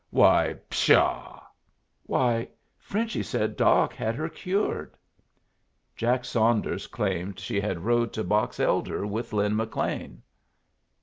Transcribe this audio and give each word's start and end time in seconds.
"Why, 0.09 0.55
pshaw!" 0.67 1.43
"Why, 2.07 2.47
Frenchy 2.79 3.21
said 3.21 3.55
Doc 3.55 3.93
had 3.93 4.15
her 4.15 4.29
cured!" 4.29 4.97
Jack 5.95 6.25
Saunders 6.25 6.87
claimed 6.87 7.39
she 7.39 7.61
had 7.61 7.81
rode 7.85 8.11
to 8.13 8.23
Box 8.23 8.59
Elder 8.59 9.05
with 9.05 9.31
Lin 9.31 9.55
McLean. 9.55 10.23